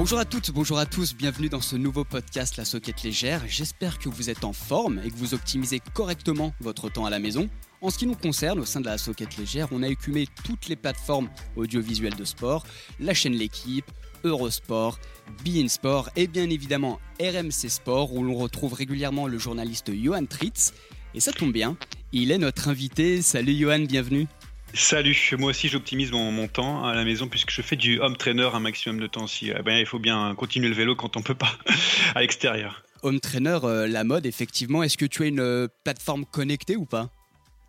[0.00, 3.42] Bonjour à toutes, bonjour à tous, bienvenue dans ce nouveau podcast La Soquette Légère.
[3.46, 7.18] J'espère que vous êtes en forme et que vous optimisez correctement votre temps à la
[7.18, 7.50] maison.
[7.82, 10.68] En ce qui nous concerne, au sein de la Soquette Légère, on a écumé toutes
[10.68, 12.64] les plateformes audiovisuelles de sport,
[12.98, 13.84] la chaîne L'équipe,
[14.24, 14.98] Eurosport,
[15.44, 20.72] Bein Sport et bien évidemment RMC Sport où l'on retrouve régulièrement le journaliste Johan Tritz.
[21.12, 21.76] Et ça tombe bien,
[22.14, 23.20] il est notre invité.
[23.20, 24.28] Salut Johan, bienvenue.
[24.74, 28.48] Salut, moi aussi j'optimise mon, temps à la maison puisque je fais du home trainer
[28.52, 29.50] un maximum de temps aussi.
[29.56, 31.52] Eh ben, il faut bien continuer le vélo quand on peut pas
[32.14, 32.84] à l'extérieur.
[33.02, 36.86] Home trainer, euh, la mode effectivement, est-ce que tu as une euh, plateforme connectée ou
[36.86, 37.10] pas?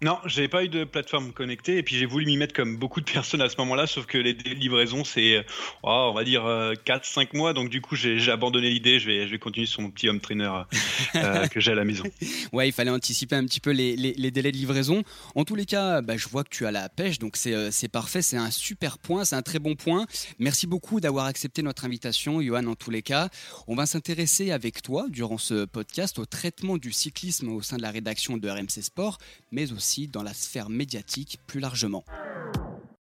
[0.03, 3.01] Non, j'ai pas eu de plateforme connectée et puis j'ai voulu m'y mettre comme beaucoup
[3.01, 5.45] de personnes à ce moment-là, sauf que les livraisons c'est,
[5.83, 9.27] oh, on va dire 4-5 euh, mois, donc du coup j'ai abandonné l'idée, je vais,
[9.27, 10.51] je vais continuer sur mon petit home trainer
[11.15, 12.03] euh, que j'ai à la maison.
[12.51, 15.03] Ouais, il fallait anticiper un petit peu les, les, délais de livraison.
[15.35, 17.70] En tous les cas, bah, je vois que tu as la pêche, donc c'est euh,
[17.91, 20.07] parfait, c'est un super point, c'est un très bon point.
[20.39, 23.29] Merci beaucoup d'avoir accepté notre invitation, Johan, en tous les cas.
[23.67, 27.83] On va s'intéresser avec toi durant ce podcast au traitement du cyclisme au sein de
[27.83, 29.20] la rédaction de RMC Sport,
[29.51, 32.05] mais aussi dans la sphère médiatique plus largement.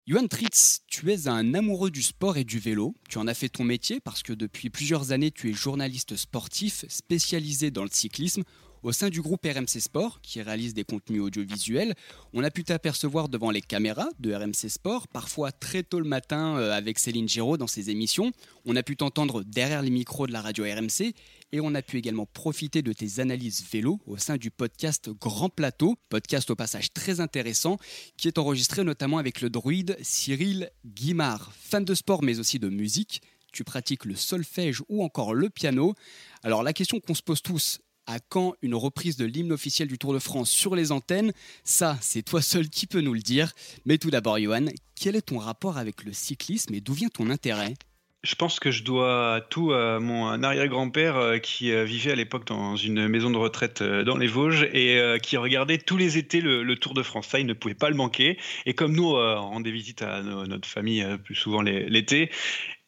[0.08, 2.96] Johan Tritz, tu es un amoureux du sport et du vélo.
[3.10, 6.86] Tu en as fait ton métier parce que depuis plusieurs années, tu es journaliste sportif
[6.88, 8.44] spécialisé dans le cyclisme.
[8.82, 11.96] Au sein du groupe RMC Sport, qui réalise des contenus audiovisuels,
[12.32, 16.56] on a pu t'apercevoir devant les caméras de RMC Sport, parfois très tôt le matin
[16.58, 18.32] euh, avec Céline Giraud dans ses émissions.
[18.66, 21.14] On a pu t'entendre derrière les micros de la radio RMC
[21.52, 25.50] et on a pu également profiter de tes analyses vélo au sein du podcast Grand
[25.50, 27.78] Plateau, podcast au passage très intéressant
[28.16, 31.52] qui est enregistré notamment avec le druide Cyril Guimard.
[31.54, 33.22] Fan de sport mais aussi de musique,
[33.52, 35.96] tu pratiques le solfège ou encore le piano.
[36.44, 40.00] Alors la question qu'on se pose tous, à quand une reprise de l'hymne officiel du
[40.00, 41.32] Tour de France sur les antennes
[41.64, 43.54] Ça, c'est toi seul qui peux nous le dire.
[43.86, 44.66] Mais tout d'abord, Johan,
[44.96, 47.76] quel est ton rapport avec le cyclisme et d'où vient ton intérêt?
[48.22, 52.46] Je pense que je dois tout à mon arrière-grand-père euh, qui euh, vivait à l'époque
[52.46, 56.42] dans une maison de retraite euh, dans les Vosges et qui regardait tous les étés
[56.42, 57.28] le, Tour de France.
[57.28, 58.38] Ça, il ne pouvait pas le manquer.
[58.66, 62.30] Et comme nous, on rendait visite à notre famille plus souvent l'été,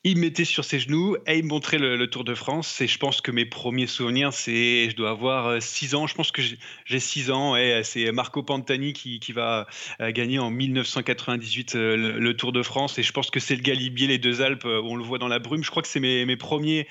[0.03, 2.81] il me mettait sur ses genoux et il me montrait le, Tour de France.
[2.81, 6.07] Et je pense que mes premiers souvenirs, c'est, je dois avoir 6 euh, ans.
[6.07, 6.41] Je pense que
[6.85, 7.55] j'ai 6 ans.
[7.55, 9.67] Et c'est Marco Pantani qui, va
[9.99, 12.97] euh, gagner en 1998 euh, le, Tour de France.
[12.97, 15.27] Et je pense que c'est le Galibier, les deux Alpes, où on le voit dans
[15.27, 15.63] la brume.
[15.63, 16.87] Je crois que c'est mes, premiers,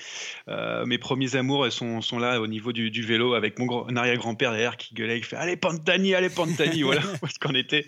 [0.47, 4.93] mes premiers amours sont, sont là au niveau du, vélo avec mon arrière-grand-père derrière qui
[4.93, 6.81] gueulait, qui fait Allez Pantani, allez Pantani.
[6.83, 7.85] voilà est-ce qu'on était.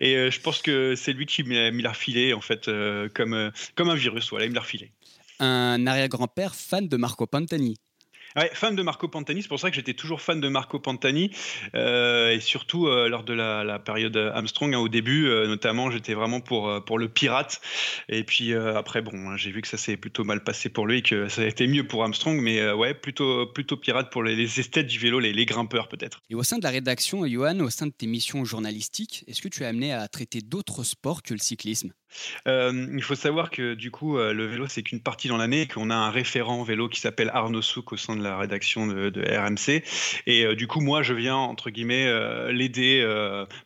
[0.00, 2.70] Et je pense que c'est lui qui m'a mis la refilé en fait
[3.14, 4.30] comme, comme un virus.
[4.30, 4.52] Voilà, il
[5.38, 7.76] un arrière-grand-père fan de Marco Pantani.
[8.34, 11.30] Ouais, fan de Marco Pantani, c'est pour ça que j'étais toujours fan de Marco Pantani,
[11.74, 16.14] euh, et surtout euh, lors de la, période Armstrong, hein, au début euh, notamment, j'étais
[16.14, 17.60] vraiment pour, pour le pirate,
[18.08, 20.98] et puis après, bon, hein, j'ai vu que ça s'est plutôt mal passé pour lui,
[20.98, 24.34] et que ça a été mieux pour Armstrong, mais ouais, plutôt, plutôt pirate pour les,
[24.34, 26.22] les esthètes du vélo, les, les grimpeurs peut-être.
[26.30, 29.48] Et au sein de la rédaction, Johan, au sein de tes missions journalistiques, est-ce que
[29.48, 31.92] tu es amené à traiter d'autres sports que le cyclisme?
[32.46, 35.90] Euh, il faut savoir que du coup, le vélo, c'est qu'une partie dans l'année, qu'on
[35.90, 39.82] a un référent vélo qui s'appelle Arnaud Souk au sein de la rédaction de, RMC.
[40.26, 42.10] Et euh, du coup, moi, je viens, entre guillemets,
[42.52, 43.04] l'aider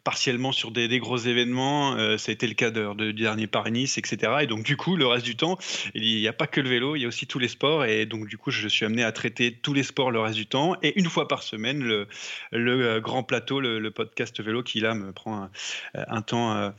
[0.04, 1.96] partiellement sur des, gros événements.
[2.18, 4.32] ça a été le cas de, de dernier Paris-Nice, etc.
[4.42, 5.58] Et donc, du coup, le reste du temps,
[5.94, 7.84] il n'y a pas que le vélo, il y a aussi tous les sports.
[7.84, 10.46] Et donc, du coup, je suis amené à traiter tous les sports le reste du
[10.46, 10.76] temps.
[10.82, 12.08] Et une fois par semaine, le,
[12.52, 15.50] le grand plateau, le, podcast vélo qui, là, me prend un,
[15.94, 16.72] un temps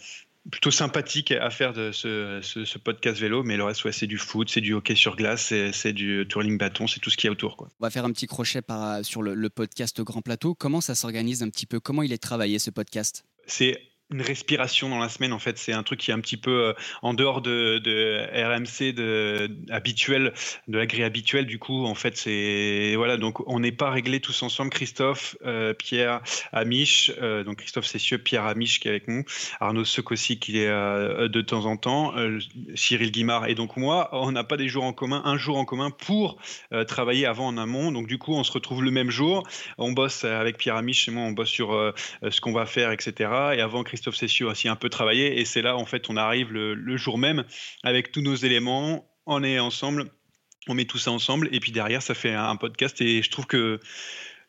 [0.52, 4.62] plutôt sympathique à faire de ce, podcast vélo, mais le reste, c'est du foot, c'est
[4.62, 7.58] du hockey sur glace, c'est du touring bâton, c'est tout ce qu'il y a autour.
[7.58, 7.70] Quoi.
[7.80, 10.54] On va faire un petit crochet par, sur le, le podcast Grand Plateau.
[10.54, 11.80] Comment ça s'organise un petit peu?
[11.80, 13.26] Comment il est travaillé ce podcast?
[13.46, 16.38] C'est une respiration dans la semaine en fait c'est un truc qui est un petit
[16.38, 17.82] peu euh, en dehors de,
[18.34, 20.34] RMC de habituel
[20.68, 24.20] de la grille habituelle du coup en fait c'est voilà donc on n'est pas réglé
[24.20, 24.70] tous ensemble.
[24.70, 26.22] Christophe euh, Pierre
[26.54, 29.24] Amiche euh, donc Christophe Cessieux Pierre Amiche qui est avec nous
[29.60, 32.14] Arnaud Sec aussi qui est de temps en temps
[32.76, 34.10] Cyril Guimard et donc moi.
[34.14, 36.38] On n'a pas des jours en commun un jour en commun pour
[36.88, 37.92] travailler avant en amont.
[37.92, 39.44] Donc du coup on se retrouve le même jour.
[39.78, 41.94] On bosse avec Pierre Amiche et moi on bosse sur
[42.28, 45.40] ce qu'on va faire etc et avant Christophe Christophe Cessieux aussi un peu travaillé.
[45.40, 47.46] Et c'est là, en fait, on arrive le, jour même
[47.84, 49.10] avec tous nos éléments.
[49.26, 50.12] On est ensemble,
[50.68, 51.50] on met tout ça ensemble.
[51.52, 53.02] Et puis derrière, ça fait un podcast.
[53.02, 53.80] Et je trouve que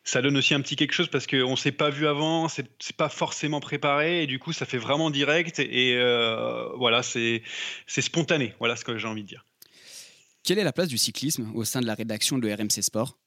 [0.03, 2.69] ça donne aussi un petit quelque chose parce qu'on ne s'est pas vu avant, c'est
[2.95, 4.21] pas forcément préparé.
[4.21, 5.57] Et du coup, ça fait vraiment direct.
[5.57, 7.41] Et euh, voilà, c'est
[7.87, 8.53] spontané.
[8.59, 9.45] Voilà ce que j'ai envie de dire.
[10.43, 13.17] Quelle est la place du cyclisme au sein de la rédaction de RMC Sport?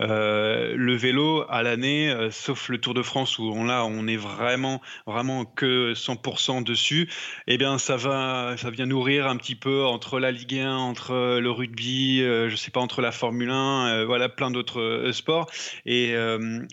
[0.00, 4.80] Le vélo à l'année, sauf le Tour de France où on là on est vraiment
[5.06, 7.08] vraiment que 100% dessus,
[7.46, 11.38] eh bien ça va ça vient nourrir un petit peu entre la Ligue 1, entre
[11.38, 15.50] le rugby, je sais pas entre la Formule 1, voilà plein d'autres sports
[15.84, 16.14] et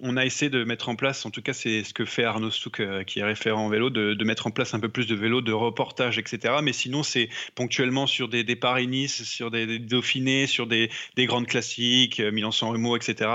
[0.02, 2.52] on a essayé de mettre en place, en tout cas c'est ce que fait Arnaud
[2.52, 5.42] Souk qui est référent en vélo, de, mettre en place un peu plus de vélos,
[5.42, 6.56] de reportage, etc.
[6.64, 11.26] Mais sinon c'est ponctuellement sur des, des Paris-Nice, sur des, des, Dauphinés, sur des, des
[11.26, 13.30] grandes classiques, euh, Milan-San Etc.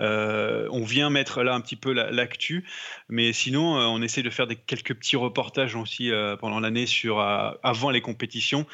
[0.00, 2.64] Euh, on vient mettre là un petit peu l'actu,
[3.08, 6.10] mais sinon, euh, on essaie de faire des, quelques petits reportages aussi
[6.40, 8.66] pendant l'année sur avant les compétitions.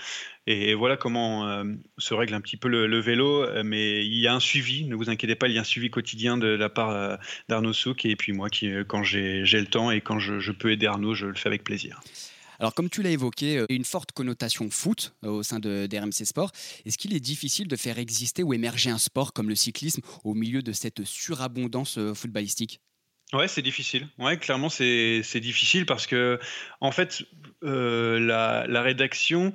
[0.49, 1.65] Et voilà comment
[1.99, 3.47] se règle un petit peu le, vélo.
[3.65, 5.91] Mais il y a un suivi, ne vous inquiétez pas, il y a un suivi
[5.91, 7.19] quotidien de la part
[7.49, 8.05] d'Arnaud Souk.
[8.05, 11.27] Et puis moi, qui, quand j'ai le temps et quand je peux aider Arnaud, je
[11.27, 12.01] le fais avec plaisir.
[12.59, 16.25] Alors, comme tu l'as évoqué, euh, une forte connotation foot euh, au sein de, d'RMC
[16.25, 16.53] Sport.
[16.85, 20.35] Est-ce qu'il est difficile de faire exister ou émerger un sport comme le cyclisme au
[20.35, 22.81] milieu de cette surabondance euh, footballistique?
[23.33, 24.09] Ouais, c'est difficile.
[24.19, 26.39] Ouais, clairement, c'est, difficile parce que,
[26.81, 27.25] en fait,
[27.61, 29.53] la, la rédaction,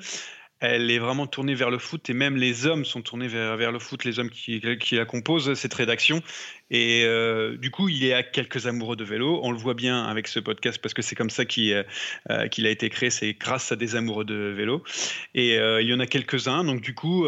[0.61, 3.79] elle est vraiment tournée vers le foot et même les hommes sont tournés vers, le
[3.79, 6.21] foot, les hommes qui, qui la composent, cette rédaction.
[6.69, 9.39] Et euh, du coup, il y a quelques amoureux de vélo.
[9.43, 11.83] On le voit bien avec ce podcast parce que c'est comme ça qu'il euh,
[12.29, 14.83] a été créé, c'est grâce à des amoureux de vélo.
[15.33, 16.63] Et euh, il y en a quelques-uns.
[16.63, 17.25] Donc du coup,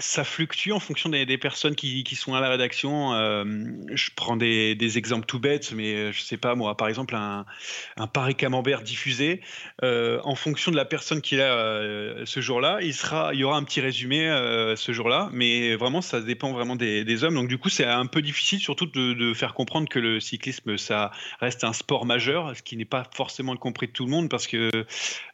[0.00, 3.12] ça fluctue en fonction des, personnes qui, sont à la rédaction.
[3.14, 3.44] Euh,
[3.92, 7.44] je prends des, exemples tout bêtes, mais euh, je sais pas moi, par exemple un,
[8.12, 9.40] Paris Camembert diffusé,
[9.84, 13.62] euh, en fonction de la personne qui est là ce jour-là, il y aura un
[13.62, 14.26] petit résumé
[14.76, 17.34] ce jour-là, mais vraiment ça dépend vraiment des, hommes.
[17.34, 21.10] Donc du coup c'est un peu difficile, surtout de, faire comprendre que le cyclisme ça
[21.40, 24.28] reste un sport majeur, ce qui n'est pas forcément le compris de tout le monde
[24.30, 24.70] parce que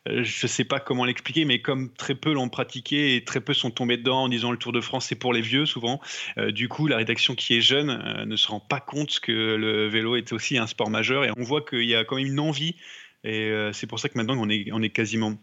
[0.06, 3.70] je sais pas comment l'expliquer, mais comme très peu l'ont pratiqué et très peu sont
[3.70, 6.00] tombés dedans en disant le Tour de France, c'est pour les vieux souvent.
[6.38, 9.32] Euh, du coup, la rédaction qui est jeune euh, ne se rend pas compte que
[9.32, 12.26] le vélo est aussi un sport majeur et on voit qu'il y a quand même
[12.26, 12.74] une envie.
[13.22, 15.36] Et euh, c'est pour ça que maintenant on est, on est quasiment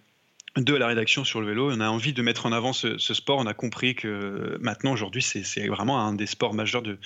[0.56, 1.72] à la rédaction sur le vélo.
[1.72, 3.40] On a envie de mettre en avant ce, sport.
[3.40, 7.00] On a compris que maintenant, aujourd'hui, c'est vraiment un des sports majeurs de,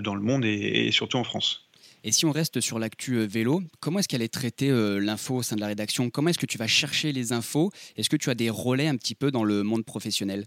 [0.00, 1.68] dans le monde et, surtout en France.
[2.02, 4.70] Et si on reste sur l'actu vélo, comment est-ce qu'elle est traitée
[5.00, 6.10] l'info au sein de la rédaction?
[6.10, 7.70] Comment est-ce que tu vas chercher les infos?
[7.96, 10.44] Est-ce que tu as des relais un petit peu dans le monde professionnel?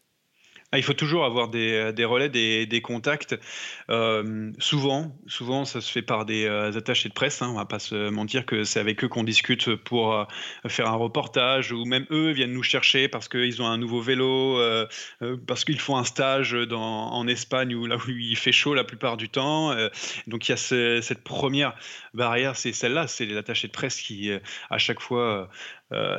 [0.73, 3.39] Ah, il faut toujours avoir des, euh, relais, des, contacts.
[3.89, 7.41] Euh, souvent, souvent, ça se fait par des euh, attachés de presse.
[7.41, 7.51] Hein.
[7.51, 10.27] On va pas se mentir que c'est avec eux qu'on discute pour
[10.67, 14.59] faire un reportage, ou même eux viennent nous chercher parce qu'ils ont un nouveau vélo,
[15.47, 19.15] parce qu'ils font un stage en Espagne où là où il fait chaud la plupart
[19.15, 19.73] du temps.
[20.27, 21.75] donc il y a ce, cette première
[22.13, 24.31] barrière, c'est celle-là, c'est les attachés de presse qui
[24.69, 25.49] à chaque fois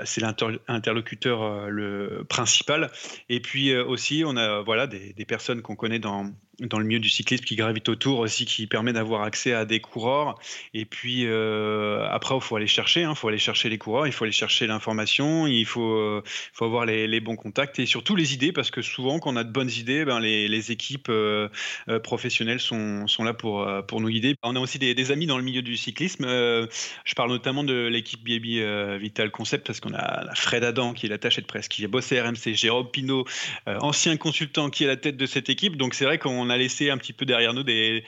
[0.04, 2.90] c'est l'interlocuteur euh, le principal.
[3.28, 6.84] Et puis euh, aussi, on a voilà des, des personnes qu'on connaît dans, dans le
[6.84, 10.38] milieu du cyclisme qui gravite autour aussi, qui permet d'avoir accès à des coureurs.
[10.74, 14.06] Et puis euh, après, il faut aller chercher, il hein, faut aller chercher les coureurs,
[14.06, 16.22] il faut aller chercher l'information, il faut, euh,
[16.60, 19.52] avoir les, bons contacts et surtout les idées, parce que souvent, quand on a de
[19.52, 21.48] bonnes idées, ben, les, équipes euh,
[22.02, 24.34] professionnelles sont, là pour, nous guider.
[24.42, 26.26] On a aussi des, amis dans le milieu du cyclisme.
[26.26, 28.60] je parle notamment de l'équipe Baby
[28.98, 32.20] Vital Concept, parce qu'on a Fred Adam, qui est l'attaché de presse, qui a bossé
[32.20, 33.24] RMC, Jérôme Pinault,
[33.66, 35.76] ancien consultant, qui est à la tête de cette équipe.
[35.76, 38.04] Donc c'est vrai qu'on on a laissé un petit peu derrière nous des,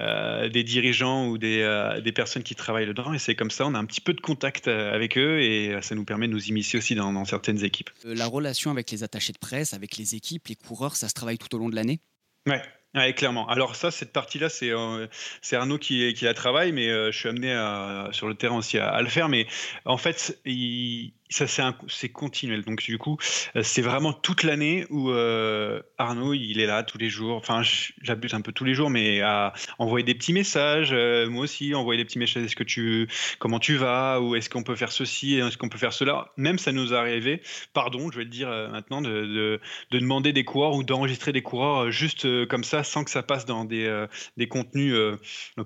[0.00, 3.12] euh, des dirigeants ou des, euh, des, personnes qui travaillent dedans.
[3.12, 5.78] Et c'est comme ça, on a un petit peu de contact euh, avec eux et
[5.80, 7.90] ça nous permet de nous immiscer aussi dans, dans certaines équipes.
[8.04, 11.38] La relation avec les attachés de presse, avec les équipes, les coureurs, ça se travaille
[11.38, 12.00] tout au long de l'année?
[12.46, 12.60] Ouais,
[12.94, 13.48] Ouais, clairement.
[13.48, 15.08] Alors ça, cette partie-là, c'est euh,
[15.52, 18.78] Arnaud qui, qui la travaille, mais euh, je suis amené à, sur le terrain aussi
[18.78, 19.28] à, à, le faire.
[19.28, 19.48] Mais
[19.84, 22.62] en fait, il, ça c'est continuel.
[22.62, 23.18] Donc du coup,
[23.56, 27.36] euh, c'est vraiment toute l'année où euh, Arnaud il est là tous les jours.
[27.36, 27.62] Enfin,
[28.02, 30.90] j'abuse un peu tous les jours, mais à envoyer des petits messages.
[30.92, 32.44] Euh, moi aussi, envoyer des petits messages.
[32.44, 33.08] Est-ce que tu,
[33.40, 36.32] comment tu vas, ou est-ce qu'on peut faire ceci, est-ce qu'on peut faire cela?
[36.36, 37.42] Même ça nous est arrivé.
[37.72, 39.60] Pardon, je vais le dire maintenant, de, de,
[39.90, 43.44] de demander des coureurs ou d'enregistrer des coureurs juste comme ça, sans que ça passe
[43.44, 44.94] dans des, des contenus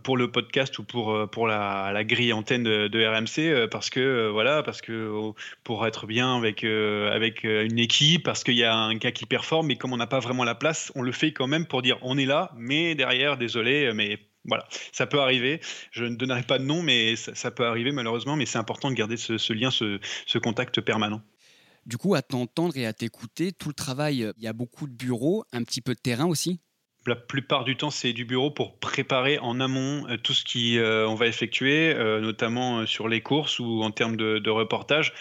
[0.03, 4.81] pour le podcast ou pour pour la, grille antenne de RMC, parce que voilà, parce
[4.81, 5.33] que
[5.65, 9.13] pour être bien avec, euh, avec euh, une équipe, parce qu'il y a un gars
[9.13, 11.67] qui performe, mais comme on n'a pas vraiment la place, on le fait quand même
[11.67, 15.61] pour dire on est là, mais derrière, désolé, mais voilà, ça peut arriver.
[15.91, 18.95] Je ne donnerai pas de nom, mais ça, peut arriver malheureusement, mais c'est important de
[18.95, 21.21] garder ce, lien, ce, ce contact permanent.
[21.85, 24.93] Du coup, à t'entendre et à t'écouter, tout le travail, il y a beaucoup de
[24.93, 26.61] bureaux, un petit peu de terrain aussi?
[27.09, 31.27] La plupart du temps, c'est du bureau pour préparer en amont tout ce qu'on va
[31.27, 35.13] effectuer, notamment sur les courses ou en termes de, reportage.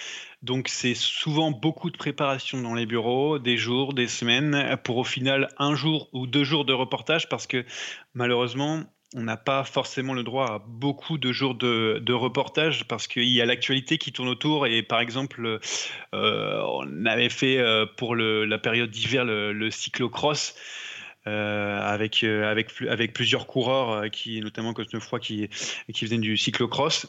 [0.44, 5.04] Donc c'est souvent beaucoup de préparation dans les bureaux, des jours, des semaines, pour au
[5.04, 7.66] final un jour ou deux jours de reportage, parce que
[8.14, 8.84] malheureusement,
[9.16, 13.42] on n'a pas forcément le droit à beaucoup de jours de, reportage parce qu'il y
[13.42, 14.68] a l'actualité qui tourne autour.
[14.68, 15.60] Et par exemple,
[16.14, 20.56] euh, on avait fait euh, pour la période d'hiver le, cyclocross.
[21.28, 25.50] Euh, avec, avec, avec plusieurs coureurs, qui, notamment Cosnefroy, qui,
[25.94, 27.08] qui faisaient du cyclocross.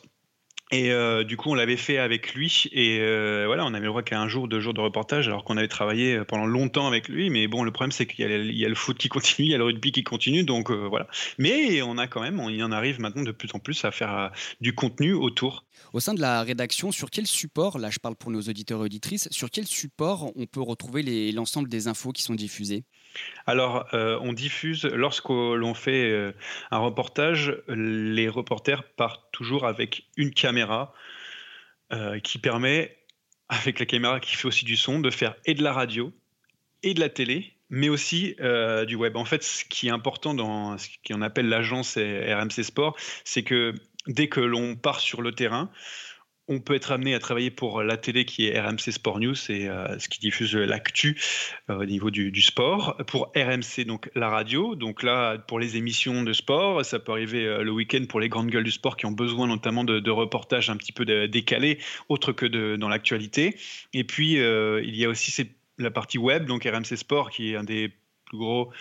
[0.71, 2.65] Et euh, du coup, on l'avait fait avec lui.
[2.73, 5.45] Et euh, voilà, on avait le droit qu'à un jour, deux jours de reportage, alors
[5.45, 7.31] qu'on avait travaillé euh, pendant longtemps avec lui.
[7.31, 9.59] Mais bon, le problème, c'est qu'il y, a le foot qui continue, il y a
[9.59, 10.45] le rugby qui continue.
[10.45, 11.07] Donc voilà.
[11.39, 13.91] Mais on a quand même, on y en arrive maintenant de plus en plus à
[13.91, 15.65] faire du contenu autour.
[15.95, 18.85] Au sein de la rédaction, sur quel support, là je parle pour nos auditeurs et
[18.85, 22.85] auditrices, sur quel support on peut retrouver l'ensemble des infos qui sont diffusées?
[23.47, 26.35] Alors, on diffuse, lorsque l'on fait
[26.71, 30.93] un reportage, les reporters partent toujours avec une caméra
[32.23, 32.99] qui permet,
[33.49, 36.13] avec la caméra qui fait aussi du son, de faire et de la radio
[36.83, 38.37] et de la télé, mais aussi
[38.87, 39.17] du web.
[39.17, 43.75] En fait, ce qui est important dans ce qu'on appelle l'agence RMC Sport, c'est que
[44.07, 45.71] dès que l'on part sur le terrain,
[46.49, 49.69] on peut être amené à travailler pour la télé qui est RMC Sport News, c'est
[49.69, 51.21] euh, ce qui diffuse l'actu
[51.71, 52.97] euh, au niveau du, sport.
[53.07, 57.45] Pour RMC, donc la radio, donc là pour les émissions de sport, ça peut arriver
[57.45, 60.71] euh, le week-end pour les grandes gueules du sport qui ont besoin notamment de, reportages
[60.71, 61.79] un petit peu décalés,
[62.09, 63.57] autre que dans l'actualité.
[63.93, 65.33] Et puis il y a aussi
[65.77, 67.93] la partie web, donc RMC Sport qui est un des
[68.25, 68.73] plus gros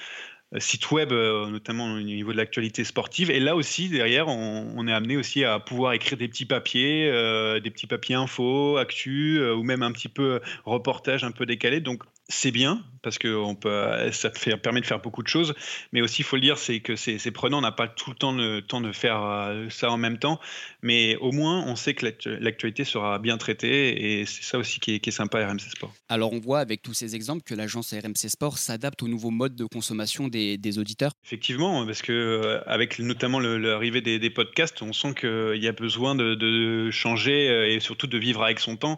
[0.55, 3.29] euh, site web, euh, notamment au niveau de l'actualité sportive.
[3.29, 7.59] Et là aussi, derrière, on, est amené aussi à pouvoir écrire des petits papiers, euh,
[7.59, 11.81] des petits papiers info, actu, ou même un petit peu reportage un peu décalé.
[11.81, 15.53] Donc, c'est bien parce que on peut, ça fait, permet de faire beaucoup de choses,
[15.93, 18.17] mais aussi il faut le dire, c'est que c'est prenant, on n'a pas tout le
[18.17, 20.39] temps, le temps de faire euh, ça en même temps,
[20.81, 22.05] mais au moins on sait que
[22.41, 25.60] l'actualité sera bien traitée et c'est ça aussi qui est, qui est, sympa à RMC
[25.60, 25.93] Sport.
[26.10, 29.55] Alors on voit avec tous ces exemples que l'agence RMC Sport s'adapte aux nouveaux modes
[29.55, 31.13] de consommation des, des auditeurs.
[31.24, 35.72] Effectivement, parce que euh, avec notamment l'arrivée des, des, podcasts, on sent qu'il y a
[35.72, 38.98] besoin de, de changer euh, et surtout de vivre avec son temps.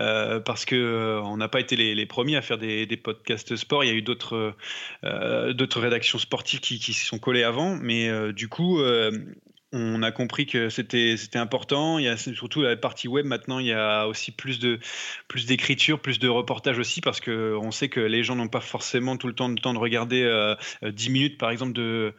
[0.00, 3.84] Euh, parce que euh, on n'a pas été les, premiers à faire des, podcasts sport.
[3.84, 4.54] Il y a eu d'autres
[5.04, 8.80] euh, d'autres rédactions sportives qui, qui s'y sont collées avant, mais du coup
[9.76, 11.98] on a compris que c'était important.
[11.98, 14.78] Il surtout la partie web maintenant, il y a aussi plus de
[15.28, 18.60] plus d'écriture, plus de reportage aussi parce que on sait que les gens n'ont pas
[18.60, 22.12] forcément tout le temps, de temps de regarder 10 minutes par exemple de euh,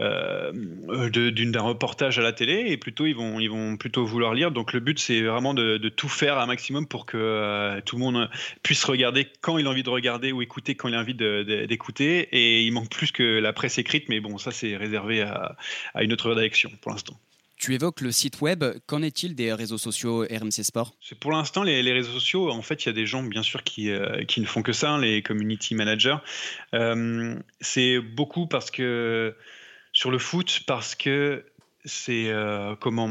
[0.00, 4.50] d'un reportage à la télé et plutôt ils vont, ils vont plutôt vouloir lire.
[4.50, 8.02] Donc le but c'est vraiment de, tout faire un maximum pour que euh, tout le
[8.02, 8.30] monde
[8.62, 12.28] puisse regarder quand il a envie de regarder ou écouter quand il a envie d'écouter.
[12.32, 15.56] Et il manque plus que la presse écrite, mais bon ça c'est réservé à,
[16.00, 17.18] une autre rédaction pour l'instant.
[17.56, 18.64] Tu évoques le site web.
[18.86, 20.94] Qu'en est-il des réseaux sociaux RMC Sport?
[21.20, 23.90] Pour l'instant, les, réseaux sociaux, en fait, il y a des gens, bien sûr, qui,
[23.90, 26.16] euh, qui ne font que ça, les community managers.
[27.60, 29.36] c'est beaucoup parce que
[30.00, 31.44] sur le foot parce que
[31.84, 33.10] c'est euh, comment.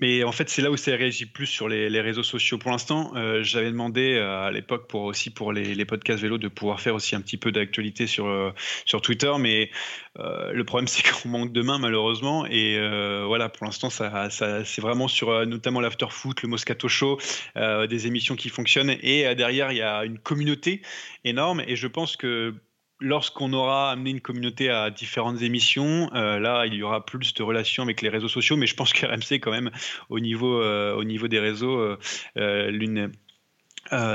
[0.00, 2.58] Mais en fait, c'est là où ça réagit plus sur les, réseaux sociaux.
[2.58, 6.48] Pour l'instant, euh, j'avais demandé euh, à l'époque pour aussi pour les, podcasts vélo de
[6.48, 8.52] pouvoir faire aussi un petit peu d'actualité sur
[8.84, 9.70] sur Twitter, mais
[10.16, 12.46] le problème c'est qu'on manque de main malheureusement.
[12.46, 12.76] Et
[13.24, 17.20] voilà, pour l'instant, ça, ça c'est vraiment sur notamment l'after foot, le Moscato Show,
[17.54, 18.96] des émissions qui fonctionnent.
[19.02, 20.82] Et derrière, il y a une communauté
[21.22, 21.62] énorme.
[21.64, 22.54] Et je pense que
[23.00, 27.42] lorsqu'on aura amené une communauté à différentes émissions, euh, là, il y aura plus de
[27.42, 28.56] relations avec les réseaux sociaux.
[28.56, 29.70] Mais je pense que RMC, quand même,
[30.08, 31.96] au niveau, euh, des réseaux,
[32.36, 33.12] euh, l'une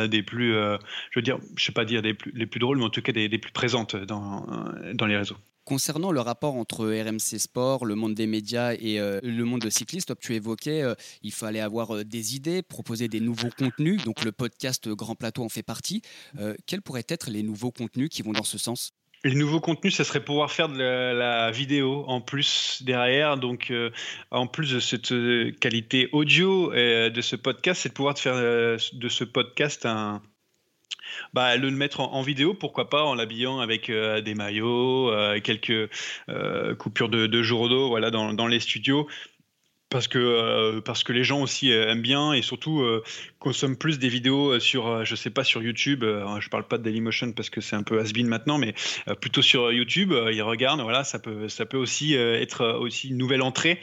[0.09, 0.79] des plus, je
[1.15, 3.13] veux dire, je sais pas dire des plus, les plus drôles, mais en tout cas
[3.13, 5.37] des, plus présentes dans les réseaux.
[5.63, 9.69] Concernant le rapport entre RMC Sport, le monde des médias et euh, le monde de
[9.69, 14.03] cycliste, tu évoquais, euh, il fallait avoir euh, des idées, proposer des nouveaux contenus.
[14.03, 16.01] Donc le podcast Grand Plateau en fait partie.
[16.65, 18.91] quels pourraient être les nouveaux contenus qui vont dans ce sens?
[19.23, 23.37] Les nouveaux contenus, ça serait pouvoir faire de la, vidéo en plus derrière.
[23.37, 23.71] Donc,
[24.31, 25.13] en plus de cette
[25.59, 30.23] qualité audio de ce podcast, c'est de pouvoir faire de ce podcast un,
[31.33, 35.89] bah, le mettre en, vidéo, pourquoi pas, en l'habillant avec euh, des maillots, euh, quelques
[36.29, 39.07] euh, coupures de, de jour d'eau voilà, dans, dans, les studios.
[39.89, 42.81] Parce que, parce que les gens aussi aiment bien et surtout
[43.39, 46.05] consomment plus des vidéos sur, je sais pas, sur YouTube.
[46.05, 48.73] je parle pas de Dailymotion parce que c'est un peu has-been maintenant, mais
[49.19, 50.13] plutôt sur YouTube.
[50.31, 53.81] ils regardent, voilà, ça peut, ça peut aussi être aussi une nouvelle entrée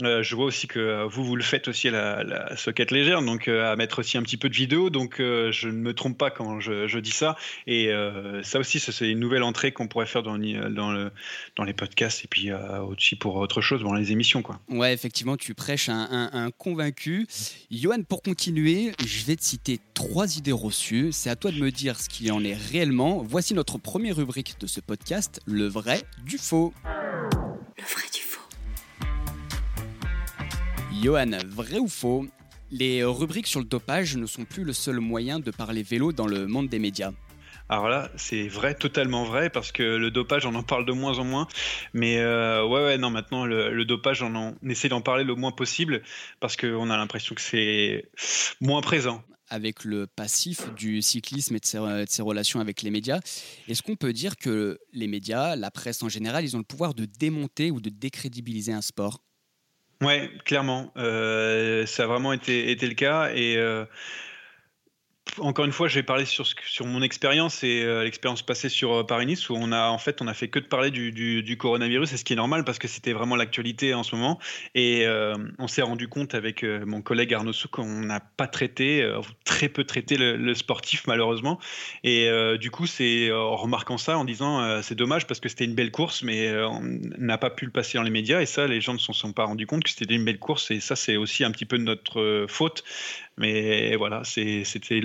[0.00, 3.48] je vois aussi que vous, vous le faites aussi à la, la socket légère, donc
[3.48, 4.90] à mettre aussi un petit peu de vidéo.
[4.90, 7.36] Donc je ne me trompe pas quand je, dis ça.
[7.66, 7.90] Et
[8.42, 11.10] ça aussi, c'est une nouvelle entrée qu'on pourrait faire dans, dans, le,
[11.56, 14.42] dans les podcasts et puis aussi pour autre chose, dans les émissions.
[14.42, 14.60] Quoi.
[14.68, 17.26] Ouais, effectivement, tu prêches un, un convaincu.
[17.70, 21.10] Johan, pour continuer, je vais te citer trois idées reçues.
[21.12, 23.22] C'est à toi de me dire ce qu'il en est réellement.
[23.22, 26.72] Voici notre première rubrique de ce podcast, le vrai du faux.
[27.76, 28.27] Le vrai du faux.
[31.00, 32.26] Johan, vrai ou faux
[32.72, 36.26] Les rubriques sur le dopage ne sont plus le seul moyen de parler vélo dans
[36.26, 37.12] le monde des médias.
[37.68, 41.18] Alors là, c'est vrai, totalement vrai, parce que le dopage, on en parle de moins
[41.18, 41.46] en moins.
[41.92, 45.52] Mais euh, ouais, ouais, non, maintenant, le, dopage, on, en, essaie d'en parler le moins
[45.52, 46.02] possible,
[46.40, 48.10] parce qu'on a l'impression que c'est
[48.60, 49.22] moins présent.
[49.50, 53.20] Avec le passif du cyclisme et de ses, relations avec les médias,
[53.68, 56.94] est-ce qu'on peut dire que les médias, la presse en général, ils ont le pouvoir
[56.94, 59.22] de démonter ou de décrédibiliser un sport?
[60.02, 60.92] Ouais, clairement.
[60.96, 63.30] Euh, ça a vraiment été, été le cas.
[63.34, 63.56] Et.
[65.40, 68.92] Encore une fois, je vais parler sur, sur mon expérience et euh, l'expérience passée sur
[68.92, 72.12] euh, Paris-Nice où on a en fait on a fait que de parler du, coronavirus
[72.12, 74.38] et ce qui est normal parce que c'était vraiment l'actualité en ce moment.
[74.74, 79.06] Et euh, on s'est rendu compte avec mon collègue Arnaud Souk qu'on n'a pas traité
[79.44, 81.58] très peu traité le, sportif malheureusement.
[82.04, 85.74] Et du coup c'est en remarquant ça en disant c'est dommage parce que c'était une
[85.74, 86.80] belle course mais on
[87.18, 88.40] n'a pas pu le passer dans les médias.
[88.40, 90.70] Et ça les gens ne se sont pas rendus compte que c'était une belle course.
[90.70, 92.46] Et ça c'est aussi un petit peu notre
[93.38, 95.00] mais voilà, c'était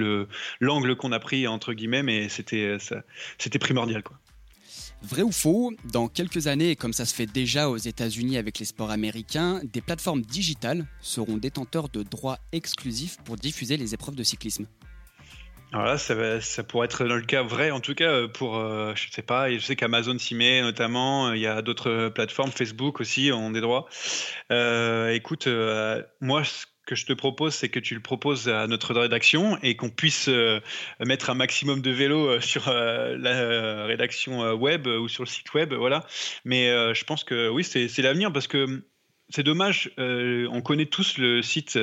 [0.60, 2.78] l'angle qu'on a pris, entre guillemets, mais c'était
[3.60, 4.04] primordial.
[4.04, 4.18] Quoi.
[5.04, 8.66] Vrai ou faux, dans quelques années, comme ça se fait déjà aux États-Unis avec les
[8.66, 14.24] sports américains, des plateformes digitales seront détenteurs de droits exclusifs pour diffuser les épreuves de
[14.24, 14.66] cyclisme.
[15.74, 19.12] Alors là, ça, pourrait être dans le cas vrai, en tout cas pour, euh, je
[19.12, 23.32] sais pas, je sais qu'Amazon s'y met notamment, il y a d'autres plateformes, Facebook aussi
[23.32, 23.88] ont des droits.
[24.52, 28.68] Euh, écoute, euh, moi, ce que je te propose, c'est que tu le proposes à
[28.68, 30.60] notre rédaction et qu'on puisse euh,
[31.00, 35.54] mettre un maximum de vélos euh, sur euh, la rédaction web ou sur le site
[35.54, 36.06] web, voilà.
[36.46, 38.84] Mais je pense que oui, c'est l'avenir parce que
[39.30, 39.92] c'est dommage.
[39.98, 41.80] on connaît tous le site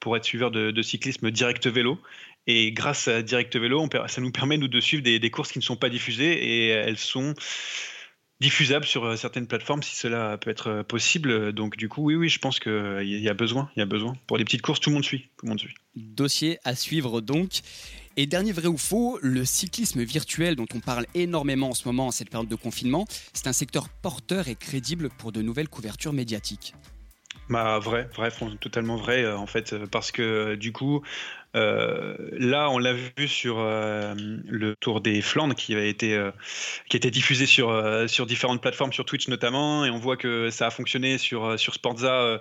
[0.00, 1.98] pour être suiveur de, cyclisme Direct Vélo.
[2.46, 5.64] Et grâce à Direct Vélo, ça nous permet nous de suivre des courses qui ne
[5.64, 7.34] sont pas diffusées et elles sont
[8.40, 11.52] diffusable sur euh, certaines plateformes si cela peut être euh, possible.
[11.52, 14.16] Donc du coup, oui, oui, je pense qu'il y a besoin, il y a besoin.
[14.26, 15.74] Pour les petites courses, tout le monde suit, tout le monde suit.
[15.94, 17.60] Dossier à suivre donc.
[18.18, 22.06] Et dernier vrai ou faux, le cyclisme virtuel dont on parle énormément en ce moment
[22.06, 26.14] en cette période de confinement, c'est un secteur porteur et crédible pour de nouvelles couvertures
[26.14, 26.74] médiatiques.
[27.50, 31.02] Bah vrai, vrai, totalement vrai euh, en fait, parce que du coup,
[31.56, 36.30] euh, là, on l'a vu sur euh, le Tour des Flandres qui a été euh,
[36.88, 37.66] qui était diffusé sur
[38.08, 41.74] sur différentes plateformes, sur Twitch notamment, et on voit que ça a fonctionné sur sur
[41.74, 42.40] Sportza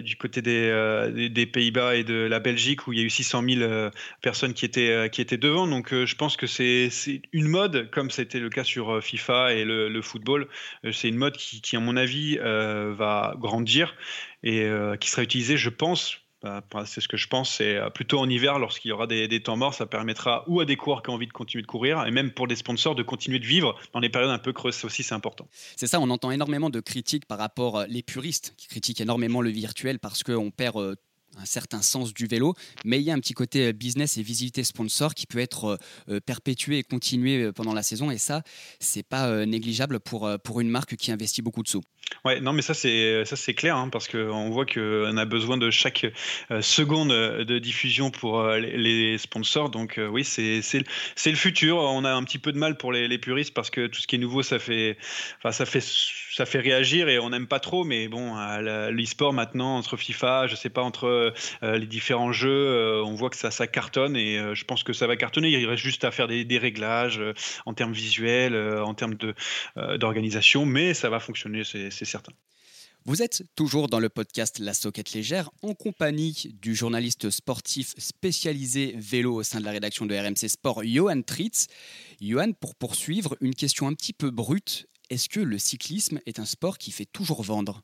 [0.00, 3.42] du côté des, des, Pays-Bas et de la Belgique où il y a eu 600
[3.48, 3.90] 000
[4.22, 5.66] personnes qui étaient qui étaient devant.
[5.66, 6.90] Donc, je pense que c'est
[7.32, 10.48] une mode comme c'était le cas sur FIFA et le, football.
[10.92, 13.94] C'est une mode qui, qui, à mon avis, va grandir
[14.42, 14.68] et
[15.00, 17.56] qui sera utilisée, je pense, bah, c'est ce que je pense.
[17.56, 20.64] C'est euh, plutôt en hiver, lorsqu'il y aura des, temps morts, ça permettra ou à
[20.64, 23.02] des coureurs qui ont envie de continuer de courir, et même pour des sponsors de
[23.02, 24.84] continuer de vivre dans les périodes un peu creuses.
[24.84, 25.48] Aussi, c'est important.
[25.76, 29.40] C'est ça, on entend énormément de critiques par rapport euh, les puristes qui critiquent énormément
[29.40, 30.94] le virtuel parce qu'on perd euh,
[31.36, 34.64] un certain sens du vélo, mais il y a un petit côté business et visibilité
[34.64, 35.78] sponsor qui peut être
[36.24, 38.42] perpétué et continué pendant la saison, et ça,
[38.80, 41.82] c'est pas négligeable pour, pour une marque qui investit beaucoup de sous.
[42.24, 45.56] Ouais, non, mais ça c'est ça c'est clair hein, parce qu'on voit qu'on a besoin
[45.56, 46.06] de chaque
[46.50, 49.70] euh, seconde de diffusion pour euh, les, sponsors.
[49.70, 50.80] Donc euh, oui, c'est c'est
[51.30, 51.76] le futur.
[51.78, 54.06] On a un petit peu de mal pour les, les, puristes parce que tout ce
[54.06, 54.96] qui est nouveau, ça fait
[55.38, 55.80] enfin ça fait
[56.36, 57.84] ça fait réagir et on n'aime pas trop.
[57.84, 58.34] Mais bon,
[58.90, 63.50] l'e-sport maintenant entre FIFA, je sais pas entre les différents jeux, on voit que ça
[63.50, 65.48] ça cartonne et je pense que ça va cartonner.
[65.48, 67.22] Il reste juste à faire des, des réglages
[67.64, 69.16] en termes visuels, en termes
[69.98, 71.64] d'organisation, mais ça va fonctionner.
[71.64, 72.32] C'est certain.
[73.08, 78.96] Vous êtes toujours dans le podcast La Soquette Légère en compagnie du journaliste sportif spécialisé
[78.98, 81.68] vélo au sein de la rédaction de RMC Sport, Johan Tritz.
[82.20, 84.88] Johan, pour poursuivre, une question un petit peu brute.
[85.10, 87.82] Est-ce que le cyclisme est un sport qui fait toujours vendre?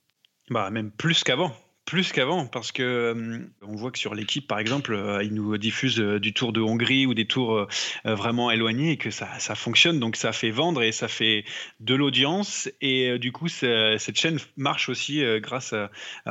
[0.50, 1.54] Bah même plus qu'avant
[1.84, 5.58] plus qu'avant, parce que euh, on voit que sur l'équipe, par exemple, euh, ils nous
[5.58, 7.66] diffusent euh, du Tour de Hongrie ou des tours
[8.04, 11.44] vraiment éloignés et que ça, fonctionne, donc ça fait vendre et ça fait
[11.80, 12.70] de l'audience.
[12.80, 15.74] Et du coup, cette chaîne marche aussi grâce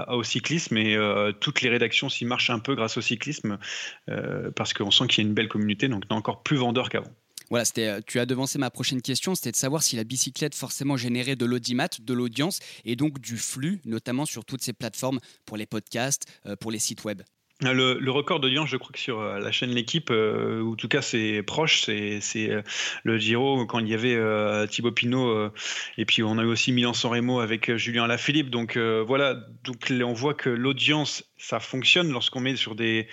[0.08, 0.97] au cyclisme et
[1.39, 3.58] toutes les rédactions s'y marchent un peu grâce au cyclisme
[4.56, 7.12] parce qu'on sent qu'il y a une belle communauté, donc encore plus vendeur qu'avant.
[7.51, 11.35] Voilà, tu as devancé ma prochaine question, c'était de savoir si la bicyclette forcément générait
[11.35, 15.67] de l'audimat, de l'audience et donc du flux, notamment sur toutes ces plateformes pour les
[15.67, 16.25] podcasts,
[16.59, 17.21] pour les sites web.
[17.61, 20.87] Le, record d'audience, je crois que sur euh, la chaîne L'équipe, euh, ou en tout
[20.87, 22.63] cas c'est proche, c'est euh,
[23.03, 25.51] le Giro quand il y avait Thibaut Pinot
[25.97, 28.49] et puis on a eu aussi Milan-San Remo avec Julien Lafilippe.
[28.49, 33.08] Donc voilà, donc on voit que l'audience ça fonctionne lorsqu'on met sur des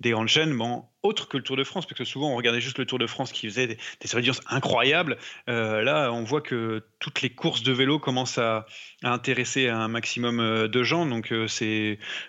[0.00, 0.56] des grandes chaînes.
[0.56, 2.98] Bon, autre que le Tour de France, parce que souvent on regardait juste le Tour
[2.98, 5.18] de France qui faisait des, des audiences incroyables.
[5.48, 8.66] Euh, là, on voit que toutes les courses de vélo commencent à,
[9.02, 11.04] intéresser un maximum euh, de gens.
[11.04, 11.46] Donc, euh,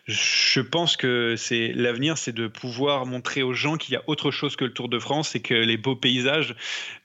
[0.05, 4.29] je pense que c'est l'avenir, c'est de pouvoir montrer aux gens qu'il y a autre
[4.29, 6.55] chose que le Tour de France et que les beaux paysages,